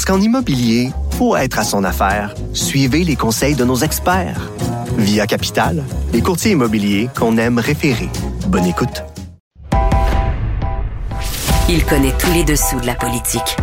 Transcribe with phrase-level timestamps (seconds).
[0.00, 4.50] Parce qu'en immobilier, pour être à son affaire, suivez les conseils de nos experts.
[4.96, 5.84] Via Capital,
[6.14, 8.08] les courtiers immobiliers qu'on aime référer.
[8.46, 9.04] Bonne écoute.
[11.68, 13.58] Il connaît tous les dessous de la politique.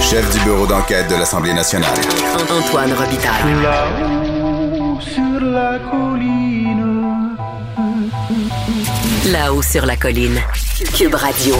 [0.00, 1.98] Chef du bureau d'enquête de l'Assemblée nationale.
[2.50, 3.62] Antoine Robitaille.
[3.62, 7.36] Là-haut sur la colline.
[9.26, 10.40] Là-haut sur la colline.
[10.94, 11.56] Cube Radio.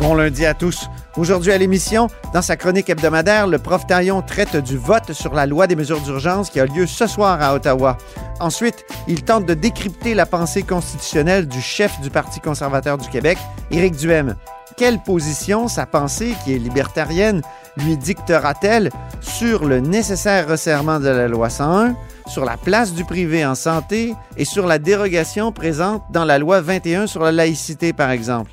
[0.00, 0.88] Bon lundi à tous.
[1.18, 5.46] Aujourd'hui à l'émission, dans sa chronique hebdomadaire, le prof Taillon traite du vote sur la
[5.46, 7.98] loi des mesures d'urgence qui a lieu ce soir à Ottawa.
[8.38, 13.36] Ensuite, il tente de décrypter la pensée constitutionnelle du chef du Parti conservateur du Québec,
[13.72, 14.36] Éric Duhem.
[14.76, 17.42] Quelle position sa pensée, qui est libertarienne,
[17.78, 21.96] lui dictera-t-elle sur le nécessaire resserrement de la loi 101,
[22.28, 26.60] sur la place du privé en santé et sur la dérogation présente dans la loi
[26.60, 28.52] 21 sur la laïcité, par exemple?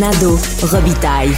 [0.00, 0.36] Nadeau.
[0.62, 1.30] Robitaille.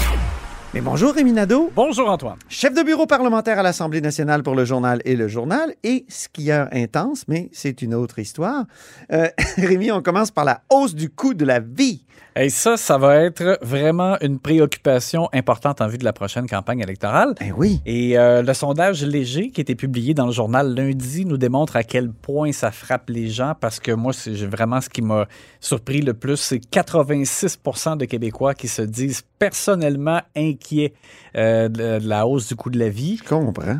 [0.72, 2.36] Mais bonjour Rémi Nadeau, Bonjour, Antoine.
[2.48, 6.68] chef de bureau parlementaire à l'Assemblée nationale pour le journal et le journal et skieur
[6.72, 8.64] intense, mais c'est une autre histoire.
[9.12, 12.04] Euh, Rémi, on commence par la hausse du coût de la vie.
[12.38, 16.80] Et ça, ça va être vraiment une préoccupation importante en vue de la prochaine campagne
[16.80, 17.34] électorale.
[17.40, 17.80] Ben oui.
[17.86, 21.76] Et euh, le sondage léger qui a été publié dans le journal lundi nous démontre
[21.76, 25.26] à quel point ça frappe les gens parce que moi, c'est vraiment ce qui m'a
[25.60, 30.92] surpris le plus, c'est 86% de Québécois qui se disent personnellement inquiets
[31.36, 33.16] euh, de de la hausse du coût de la vie.
[33.16, 33.78] Je comprends.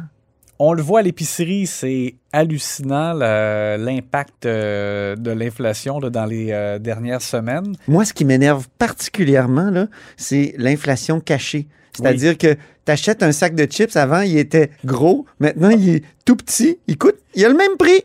[0.59, 7.21] On le voit à l'épicerie, c'est hallucinant l'impact euh, de l'inflation dans les euh, dernières
[7.21, 7.77] semaines.
[7.89, 11.67] Moi, ce qui m'énerve particulièrement, c'est l'inflation cachée.
[11.93, 16.05] C'est-à-dire que tu achètes un sac de chips, avant, il était gros, maintenant, il est
[16.25, 18.03] tout petit, il coûte, il a le même prix.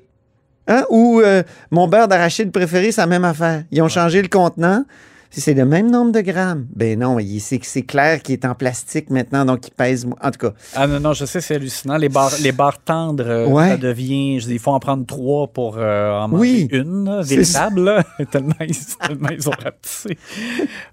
[0.67, 0.83] Hein?
[0.89, 3.63] Ou euh, mon beurre d'arachide préféré, c'est la même affaire.
[3.71, 4.85] Ils ont changé le contenant.
[5.33, 9.45] C'est le même nombre de grammes, ben non, c'est clair qu'il est en plastique maintenant,
[9.45, 10.05] donc il pèse.
[10.21, 11.95] En tout cas, Ah non, non, je sais, c'est hallucinant.
[11.95, 13.69] Les barres, les barres tendres, euh, Ouais.
[13.69, 14.39] ça devient.
[14.41, 16.67] je dis, Il faut en prendre trois pour euh, en Oui.
[16.71, 18.75] manger une, véritable, tellement, ils,
[19.07, 20.17] tellement ils ont rapetissé.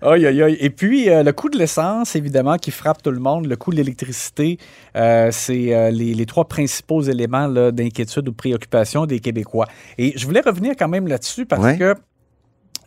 [0.03, 0.57] Aïe, aïe, aïe.
[0.61, 3.47] Et puis, euh, le coût de l'essence, évidemment, qui frappe tout le monde.
[3.47, 4.59] Le coût de l'électricité,
[4.95, 9.67] c'est les, les trois principaux éléments d'inquiétude ou de préoccupation des Québécois.
[9.99, 11.77] Et je voulais revenir quand même là-dessus parce Ouais.
[11.77, 11.95] que.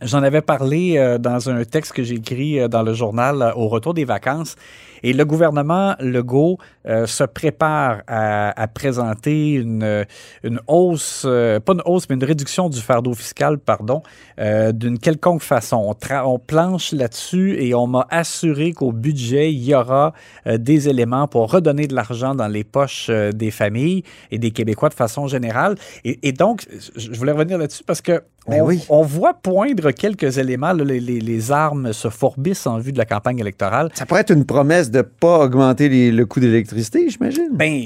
[0.04, 3.52] J'en avais parlé euh, dans un texte que j'ai écrit euh, dans le journal euh,
[3.54, 4.56] au retour des vacances.
[5.02, 10.04] Et le gouvernement Legault euh, se prépare à, à présenter une,
[10.42, 14.02] une hausse, euh, pas une hausse, mais une réduction du fardeau fiscal, pardon,
[14.38, 15.76] euh, d'une quelconque façon.
[15.76, 20.12] On, tra- on planche là-dessus et on m'a assuré qu'au budget, il y aura
[20.46, 24.88] euh, des éléments pour redonner de l'argent dans les poches des familles et des Québécois
[24.88, 25.76] de façon générale.
[26.04, 28.84] Et, et donc, je voulais revenir là-dessus parce que Ben on, oui.
[28.88, 30.72] on voit poindre quelques éléments.
[30.72, 33.88] là, les, les- les armes se fourbissent en vue de la campagne électorale.
[33.94, 37.48] ça pourrait être une promesse de pas augmenter les- le coût d'électricité, j'imagine?
[37.52, 37.80] Ben,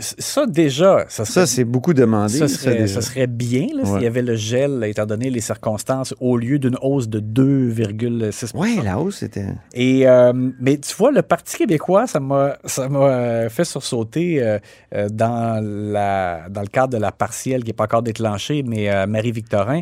[0.00, 2.32] ça déjà, ça ça, c'est beaucoup demandé.
[2.38, 3.00] ça serait, déjà.
[3.00, 4.02] ça serait bien s'il Ouais.
[4.02, 8.76] y avait le gel, étant donné les circonstances, au lieu d'une hausse de 2,6 Ouais,
[8.82, 9.46] la hausse, c'était.
[9.74, 14.58] Et euh, mais tu vois, le Parti québécois, ça m'a euh, fait sursauter euh,
[14.94, 18.90] euh, dans la dans le cadre de la partielle qui n'est pas encore déclenchée, mais
[18.90, 19.80] euh, Marie-Victorin.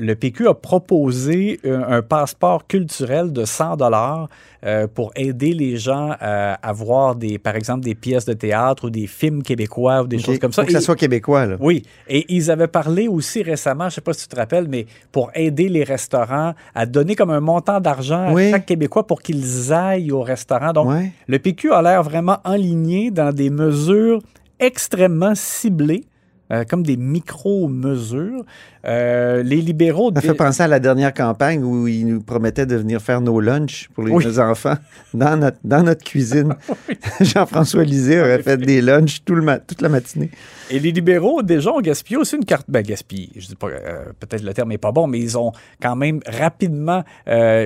[0.00, 4.28] Euh, le PQ a proposé un, un passeport culturel de 100 dollars
[4.64, 8.86] euh, pour aider les gens à, à voir des, par exemple, des pièces de théâtre
[8.86, 10.62] ou des films québécois ou des choses comme ça.
[10.62, 11.56] Faut que ça soit québécois, là.
[11.60, 14.68] oui, et ils avaient parlé aussi récemment, je ne sais pas si tu te rappelles,
[14.68, 18.48] mais pour aider les restaurants à donner comme un montant d'argent Oui.
[18.48, 20.72] à chaque Québécois pour qu'ils aillent au restaurant.
[20.72, 20.92] Donc,
[21.26, 24.20] le PQ a l'air vraiment enligné dans des mesures
[24.58, 26.04] extrêmement ciblées
[26.50, 28.44] euh, comme des micro-mesures.
[28.86, 30.10] Euh, les libéraux...
[30.14, 33.38] Ça fait penser à la dernière campagne où ils nous promettaient de venir faire nos
[33.40, 34.76] lunchs pour les, nos enfants
[35.14, 36.54] dans notre, dans notre cuisine.
[37.20, 40.30] Jean-François Lisée aurait fait des lunchs tout le ma- toute la matinée.
[40.70, 42.66] Et les libéraux, déjà, ont gaspillé aussi une carte.
[42.68, 45.52] Ben, gaspillé, je dis pas, euh, peut-être le terme n'est pas bon, mais ils ont
[45.82, 47.04] quand même rapidement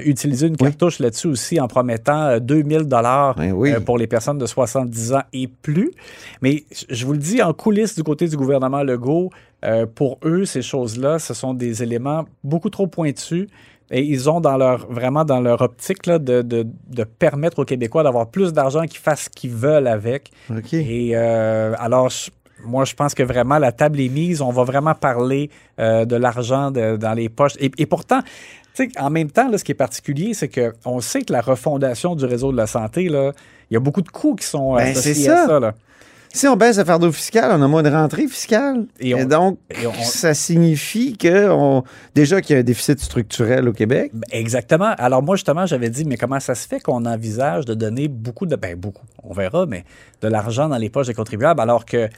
[0.05, 3.73] utilisé une cartouche là-dessus aussi en promettant euh, 2000 dollars Ben oui.
[3.85, 5.91] pour les personnes de 70 ans et plus.
[6.43, 9.31] Mais je vous le dis, en coulisses du côté du gouvernement Legault,
[9.65, 13.47] euh, pour eux, ces choses-là, ce sont des éléments beaucoup trop pointus.
[13.91, 17.65] Et ils ont dans leur vraiment dans leur optique là, de, de- de permettre aux
[17.67, 20.31] Québécois d'avoir plus d'argent, qu'ils fassent ce qu'ils veulent avec.
[20.81, 22.11] Et euh, alors,
[22.65, 24.41] moi, je pense que vraiment la table est mise.
[24.41, 27.57] On va vraiment parler euh, de l'argent dans les poches.
[27.61, 28.21] Et, et pourtant,
[28.99, 32.25] en même temps, là, ce qui est particulier, c'est qu'on sait que la refondation du
[32.25, 33.33] réseau de la santé, il
[33.71, 35.47] y a beaucoup de coûts qui sont Ben, associés à ça.
[35.47, 35.61] ça.
[35.61, 35.75] là.
[36.37, 38.87] Si on baisse le fardeau fiscal, on a moins de rentrée fiscale.
[38.99, 41.85] Et Et, on- donc, et on- ça signifie que on-
[42.17, 44.11] déjà qu'il y a un déficit structurel au Québec.
[44.13, 44.95] Ben, Exactement.
[44.99, 48.47] Alors moi, justement, j'avais dit, mais comment ça se fait qu'on envisage de donner beaucoup
[48.47, 48.57] de...
[48.57, 49.85] Ben, beaucoup, on verra, mais
[50.23, 52.09] de l'argent dans les poches des contribuables alors que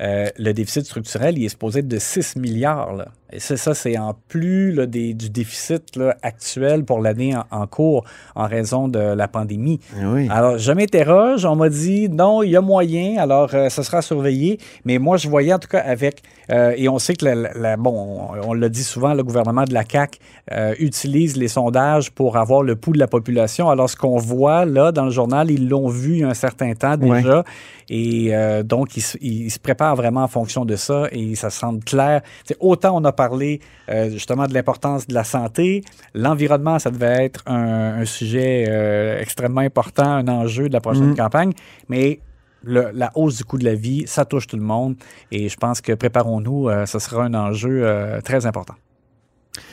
[0.00, 2.92] euh, le déficit structurel, il est supposé être de 6 milliards.
[2.94, 3.08] là.
[3.32, 7.44] Et c'est ça, c'est en plus là, des- du déficit là, actuel pour l'année en,
[7.50, 9.80] en cours en raison de la pandémie.
[10.00, 10.28] Oui.
[10.30, 14.00] Alors, je m'interroge, on m'a dit non, il y a moyen, alors euh, ça sera
[14.02, 14.58] surveillé.
[14.84, 18.30] Mais moi, je voyais en tout cas avec, euh, et on sait que, la, bon,
[18.32, 20.18] on, on l'a dit souvent, le gouvernement de la CAQ
[20.52, 23.68] euh, utilise les sondages pour avoir le pouls de la population.
[23.68, 26.34] Alors, ce qu'on voit là dans le journal, ils l'ont vu il y a un
[26.34, 27.42] certain temps déjà.
[27.88, 31.50] Et euh, donc, ils, se- ils se préparent vraiment en fonction de ça et ça
[31.50, 32.22] semble clair.
[32.44, 35.82] Tu sais, autant on a parlé euh, justement de l'importance de la santé,
[36.14, 41.08] l'environnement, ça devait être un, un sujet euh, extrêmement important, un enjeu de la prochaine
[41.10, 41.16] Mhm.
[41.16, 41.52] campagne,
[41.88, 42.20] mais
[42.62, 44.94] le- la hausse du coût de la vie, ça touche tout le monde
[45.32, 47.84] et je pense que préparons-nous, euh, ce sera un enjeu
[48.24, 48.74] très important.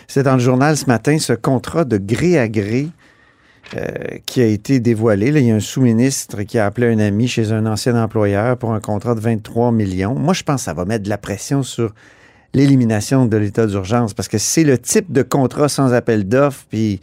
[0.08, 2.88] C'est dans le journal ce matin, ce contrat de gré à gré
[3.76, 3.88] euh,
[4.26, 5.32] qui a été dévoilé.
[5.32, 8.58] Là, il y a un sous-ministre qui a appelé un ami chez un ancien employeur
[8.58, 10.14] pour un contrat de 23 millions.
[10.16, 11.94] Moi, je pense que ça va mettre de la pression sur
[12.54, 17.02] l'élimination de l'état d'urgence parce que c'est le type de contrat sans appel d'offres puis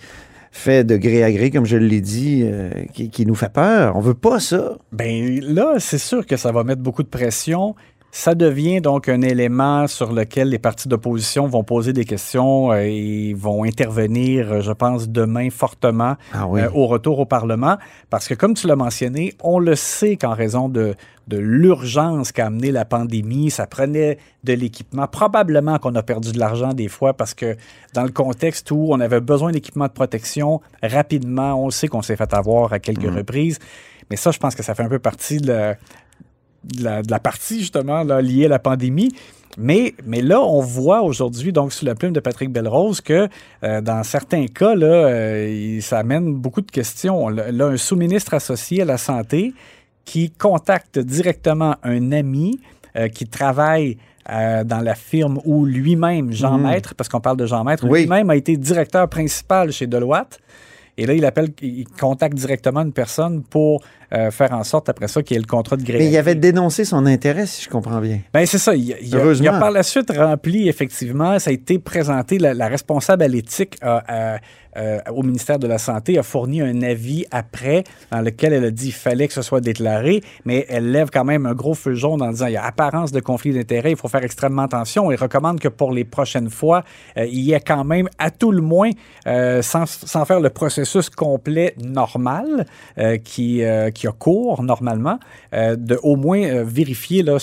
[0.53, 3.97] fait de gré à gré, comme je l'ai dit, euh, qui, qui nous fait peur.
[3.97, 4.77] On veut pas ça.
[4.93, 7.77] Ben là, c'est sûr que ça va mettre beaucoup de pression.
[8.13, 12.81] Ça devient donc un élément sur lequel les partis d'opposition vont poser des questions euh,
[12.83, 16.61] et vont intervenir, euh, je pense, demain fortement Ah oui.
[16.61, 17.77] euh, au retour au Parlement.
[18.11, 20.97] Parce que, comme tu l'as mentionné, on le sait qu'en raison de,
[21.29, 25.07] de l'urgence qu'a amené la pandémie, ça prenait de l'équipement.
[25.07, 27.57] Probablement qu'on a perdu de l'argent des fois parce que
[27.95, 32.17] dans le contexte où on avait besoin d'équipement de protection rapidement, on sait qu'on s'est
[32.17, 33.59] fait avoir à quelques reprises.
[34.11, 35.77] Mais ça, je pense que ça fait un peu partie de la,
[36.65, 39.13] de la, de la partie justement là, liée à la pandémie.
[39.59, 43.29] Mais, mais là, on voit aujourd'hui, donc sous la plume de Patrick Belrose, que
[43.65, 47.29] euh, dans certains cas, là, euh, ça amène beaucoup de questions.
[47.29, 49.53] Là, un sous-ministre associé à la santé
[50.05, 52.61] qui contacte directement un ami
[52.97, 53.99] euh, qui travaille
[54.31, 56.57] euh, dans la firme où lui-même, Jean.
[56.59, 58.03] Maître, parce qu'on parle de Jean Maître, Oui.
[58.03, 60.39] lui-même a été directeur principal chez Deloitte.
[60.97, 65.09] Et là, il appelle, il contacte directement une personne pour euh, faire en sorte, après
[65.09, 65.99] ça, qu'il y ait le contrat de gré.
[65.99, 68.21] Mais il avait dénoncé son intérêt, si je comprends bien.
[68.33, 68.75] Ben, c'est ça.
[68.75, 69.59] Il, il a, il a Heureusement.
[69.61, 74.35] par la suite rempli, effectivement, ça a été présenté, la, la responsable à l'éthique a-
[74.35, 74.39] a-
[74.77, 78.71] euh, au ministère de la Santé a fourni un avis après dans lequel elle a
[78.71, 81.95] dit qu'il fallait que ce soit déclaré, mais elle lève quand même un gros feu
[81.95, 85.11] jaune en disant il y a apparence de conflit d'intérêts, il faut faire extrêmement attention
[85.11, 86.85] et recommande que pour les prochaines fois,
[87.17, 88.91] euh, il y ait quand même, à tout le moins,
[89.27, 92.65] euh, sans, sans faire le processus complet normal
[92.99, 95.19] euh, qui, euh, qui a cours normalement,
[95.53, 97.37] euh, de au moins euh, vérifier là,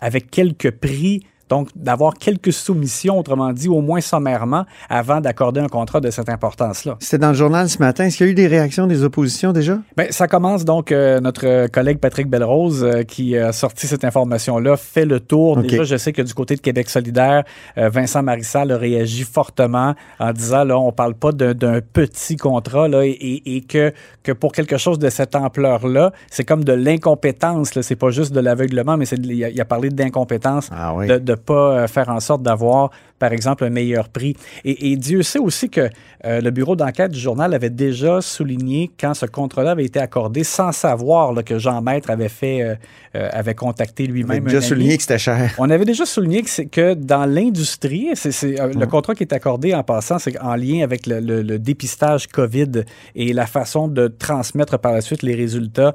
[0.00, 1.26] avec quelques prix.
[1.48, 6.28] Donc, d'avoir quelques soumissions, autrement dit, au moins sommairement, avant d'accorder un contrat de cette
[6.28, 6.96] importance-là.
[7.00, 8.04] C'était dans le journal ce matin.
[8.04, 9.78] Est-ce qu'il y a eu des réactions des oppositions déjà?
[9.96, 14.76] Ben, ça commence donc, euh, notre collègue Patrick Belrose, euh, qui a sorti cette information-là,
[14.76, 15.58] fait le tour.
[15.58, 15.66] OK.
[15.66, 17.44] Déjà, je sais que du côté de Québec solidaire,
[17.78, 22.88] euh, Vincent Marissal a réagi fortement en disant, là, on parle pas d'un petit contrat,
[22.88, 27.82] là, et, que, que pour quelque chose de cette ampleur-là, c'est comme de l'incompétence, là.
[27.82, 31.06] C'est pas juste de l'aveuglement, mais il a, parlé d'incompétence Ah oui.
[31.06, 34.36] de ne pas euh, faire en sorte d'avoir par exemple, un meilleur prix.
[34.64, 35.88] Et, et Dieu sait aussi que
[36.24, 40.44] euh, le bureau d'enquête du journal avait déjà souligné quand ce contrat-là avait été accordé,
[40.44, 42.74] sans savoir là, que Jean Maître avait fait, euh,
[43.14, 44.42] euh, avait contacté On lui-même.
[44.46, 44.68] a déjà un ami.
[44.68, 45.54] souligné que c'était cher.
[45.58, 49.82] On avait déjà souligné que, que dans l'industrie, c'est, le contrat qui est accordé en
[49.82, 52.82] passant, c'est en lien avec le, le- le dépistage COVID
[53.14, 55.92] et la façon de transmettre par la suite les résultats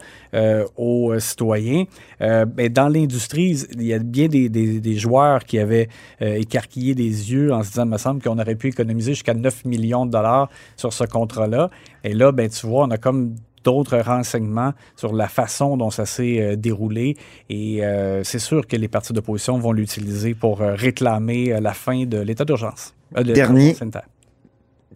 [0.77, 1.83] aux citoyens.
[2.19, 7.10] Ben, dans l'industrie, il y a bien des, des- des joueurs qui avaient écarquillé des
[7.11, 10.11] yeux en se disant, il me semble qu'on aurait pu économiser jusqu'à 9 millions de
[10.11, 11.69] dollars sur ce contrat-là.
[12.03, 16.05] Et là, ben, tu vois, on a comme d'autres renseignements sur la façon dont ça
[16.07, 17.15] s'est euh, déroulé.
[17.49, 22.05] Et euh, c'est sûr que les partis d'opposition vont l'utiliser pour euh, réclamer la fin
[22.05, 22.95] de l'état d'urgence.
[23.15, 23.75] De- Dernier.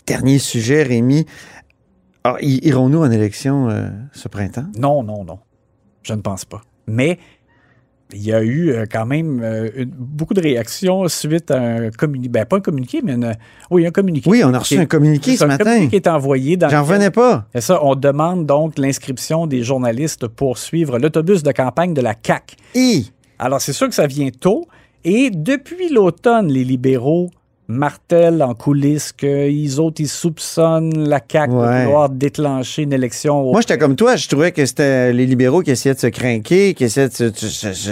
[0.08, 1.26] Dernier sujet, Rémi.
[2.42, 3.70] I- irons-nous en élection
[4.12, 4.66] ce printemps?
[4.78, 5.40] Non, non, non.
[6.02, 6.62] Je ne pense pas.
[6.88, 7.20] Mais
[8.16, 11.90] il y a eu euh, quand même euh, une- beaucoup de réactions suite à un
[11.92, 12.30] communiqué.
[12.30, 13.34] Ben, pas un communiqué, mais une-
[13.70, 14.30] oui, un communiqué.
[14.30, 15.64] Oui, on a reçu un communiqué ce un matin.
[15.66, 17.46] communiqué qui est envoyé dans J'en revenais pas.
[17.54, 22.14] C'est ça, on demande donc l'inscription des journalistes pour suivre l'autobus de campagne de la
[22.16, 22.56] CAC.
[22.74, 23.12] Hi!
[23.38, 24.66] Alors, c'est sûr que ça vient tôt.
[25.04, 27.30] Et depuis l'automne, les libéraux
[27.68, 31.80] martèlent en coulisses qu'ils autres, ils soupçonnent la CAQ Ouais.
[31.80, 33.42] de vouloir déclencher une élection.
[33.42, 34.16] au- Moi, j'étais comme toi.
[34.16, 37.34] Je trouvais que c'était les libéraux qui essayaient de se craquer, qui essayaient de se,
[37.34, 37.92] se- se- se-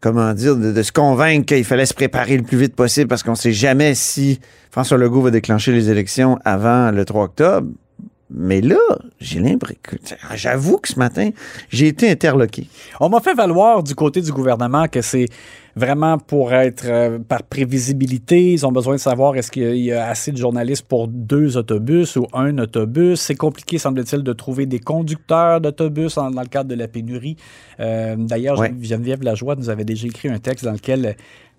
[0.00, 3.22] comment dire, de, de se convaincre qu'il fallait se préparer le plus vite possible parce
[3.22, 4.38] qu'on sait jamais si
[4.70, 7.66] François Legault va déclencher les élections avant le 3 octobre.
[8.30, 8.76] Mais là,
[9.20, 9.78] j'ai l'impression,
[10.34, 11.30] j'avoue que ce matin,
[11.70, 12.68] j'ai été interloqué.
[13.00, 15.24] On m'a fait valoir du côté du gouvernement que c'est
[15.78, 18.52] vraiment pour être euh, par prévisibilité.
[18.52, 22.16] Ils ont besoin de savoir est-ce qu'il y a assez de journalistes pour deux autobus
[22.16, 23.20] ou un autobus.
[23.20, 27.36] C'est compliqué, semble-t-il, de trouver des conducteurs d'autobus dans le cadre de la pénurie.
[27.80, 28.74] Euh, D'ailleurs, Ouais.
[28.82, 31.16] Geneviève Lajoie nous avait déjà écrit un texte dans lequel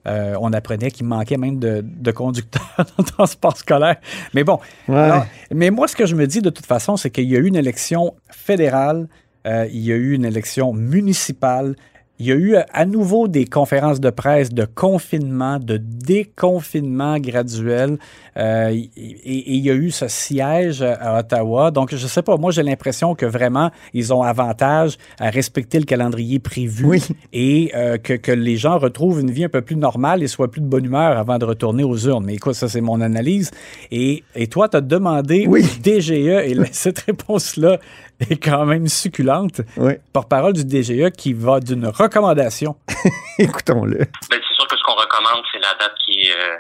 [0.08, 3.98] euh, on apprenait qu'il manquait même de, de conducteurs dans le transport scolaire.
[4.34, 4.96] Mais bon, Ouais.
[4.98, 7.40] alors, mais moi, ce que je me dis de toute façon, c'est qu'il y a
[7.40, 9.08] eu une élection fédérale,
[9.48, 11.76] euh, il y a eu une élection municipale,
[12.20, 17.98] il y a eu à nouveau des conférences de presse de confinement, de déconfinement graduel,
[18.38, 21.72] euh, et, et il y a eu ce siège à Ottawa.
[21.72, 25.86] Donc, je sais pas, moi, j'ai l'impression que vraiment, ils ont avantage à respecter le
[25.86, 27.04] calendrier prévu Oui.
[27.34, 30.52] et euh, que, que les gens retrouvent une vie un peu plus normale et soient
[30.52, 32.26] plus de bonne humeur avant de retourner aux urnes.
[32.26, 33.52] Mais écoute, ça, c'est mon analyse.
[33.92, 35.62] Et, et toi, tu as demandé Oui.
[35.64, 37.80] au DGE, et cette réponse-là
[38.30, 39.62] est quand même succulente.
[39.78, 39.94] Oui.
[40.14, 42.78] Porte-parole du DGE qui va d'une recommandation.
[43.40, 43.98] Écoutons-le.
[43.98, 46.58] Ben, c'est sûr que ce qu'on recommande, c'est la date qui est, euh,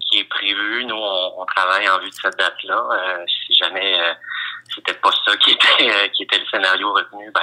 [0.00, 0.84] qui est prévue.
[0.84, 2.88] Nous, on, on travaille en vue de cette date-là.
[2.92, 4.14] Euh, si jamais euh,
[4.74, 7.42] c'était pas ça qui était euh, qui était le scénario retenu, ben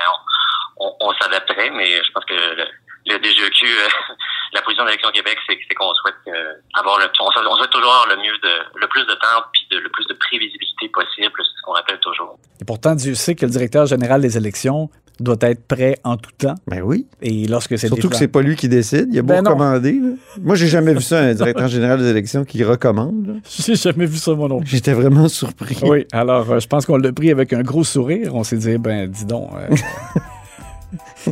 [0.78, 1.70] on, on, on s'adapterait.
[1.70, 2.66] Mais je pense que le,
[3.06, 4.14] le DGEQ, euh,
[4.54, 7.70] la position d'Élection Québec, c'est c'est qu'on souhaite euh, avoir le on souhaite, on souhaite
[7.72, 10.90] toujours avoir le mieux de le plus de temps puis de, le plus de prévisibilité
[10.90, 12.38] possible, c'est ce qu'on rappelle toujours.
[12.62, 14.90] Et pourtant, Dieu sait que le directeur général des élections
[15.20, 16.56] doit être prêt en tout temps.
[16.68, 17.06] Ben oui.
[17.22, 19.08] Et lorsque c'est Surtout que c'est pas lui qui décide.
[19.12, 20.00] Il a beau Ben recommander.
[20.42, 23.42] Moi, j'ai jamais vu ça, un directeur général des élections qui recommande.
[23.50, 24.70] J'ai jamais vu ça, moi non plus.
[24.70, 25.78] J'étais vraiment surpris.
[25.84, 28.36] Oui, alors euh, je pense qu'on l'a pris avec un gros sourire.
[28.36, 31.32] On s'est dit, ben dis donc, euh,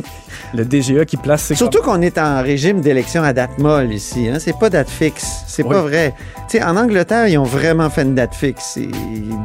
[0.54, 4.28] le DGE qui place ses Surtout qu'on est en régime d'élection à date molle ici.
[4.28, 4.38] Hein?
[4.38, 5.42] C'est pas date fixe.
[5.46, 5.70] C'est Oui.
[5.70, 6.14] pas vrai.
[6.48, 8.78] Tu sais, en Angleterre, ils ont vraiment fait une date fixe.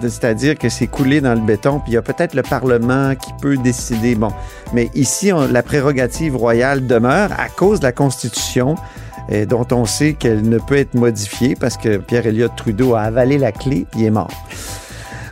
[0.02, 1.80] C'est-à-dire que c'est coulé dans le béton.
[1.80, 4.16] Puis il y a peut-être le Parlement qui peut décider.
[4.16, 4.32] Bon.
[4.74, 8.76] Mais ici, on- la prérogative royale demeure à cause de la Constitution.
[9.32, 13.04] euh, dont on sait qu'elle ne peut être modifiée parce que Pierre Elliott Trudeau a
[13.04, 14.28] avalé la clé il est mort.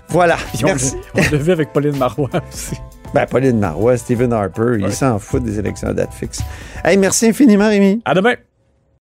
[0.08, 0.38] Voilà.
[0.54, 0.96] Puis on Merci.
[1.14, 2.76] on l'a vu avec Pauline Marois aussi.
[3.14, 6.42] Ben, Pauline Marois, Stephen Harper, ils s'en foutent des élections à date fixe.
[6.84, 8.02] Hey, merci infiniment, Rémi.
[8.06, 8.36] À demain!